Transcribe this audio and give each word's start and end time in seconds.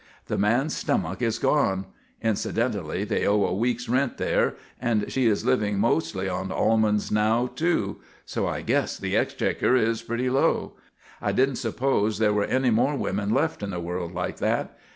"The 0.25 0.37
man's 0.39 0.75
stomach 0.75 1.21
is 1.21 1.37
gone. 1.37 1.85
Incidentally, 2.23 3.03
they 3.03 3.27
owe 3.27 3.45
a 3.45 3.53
week's 3.53 3.87
rent 3.87 4.17
there, 4.17 4.55
and 4.81 5.11
she 5.11 5.27
is 5.27 5.45
living 5.45 5.77
mostly 5.77 6.27
on 6.27 6.51
almonds 6.51 7.11
now, 7.11 7.45
too; 7.45 7.97
so 8.25 8.47
I 8.47 8.61
guess 8.63 8.97
the 8.97 9.15
exchequer 9.15 9.75
is 9.75 10.01
pretty 10.01 10.31
low. 10.31 10.73
I 11.21 11.31
didn't 11.33 11.57
suppose 11.57 12.17
there 12.17 12.33
were 12.33 12.45
any 12.45 12.71
more 12.71 12.95
women 12.95 13.29
left 13.31 13.61
in 13.61 13.69
the 13.69 13.79
world 13.79 14.15
like 14.15 14.37
that. 14.37 14.75